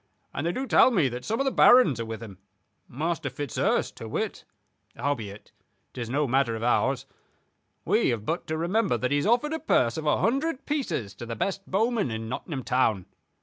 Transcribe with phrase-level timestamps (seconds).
[0.33, 2.39] And they do tell me that some of the barons are with him,
[2.87, 4.45] Master Fitzurse to wit.
[4.95, 5.51] Howbeit,
[5.93, 7.05] 'tis no matter of ours.
[7.85, 11.13] We have but to remember that he has offered a purse of a hundred pieces
[11.17, 13.05] to the best bowman in Nottingham town.